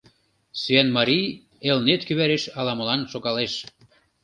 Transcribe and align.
Сӱанмарий 0.59 1.27
Элнет 1.69 2.01
кӱвареш 2.07 2.43
ала-молан 2.59 3.01
шогалеш. 3.11 3.53